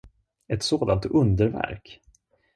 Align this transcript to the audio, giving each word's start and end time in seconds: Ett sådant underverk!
Ett 0.47 0.63
sådant 0.63 1.05
underverk! 1.05 1.99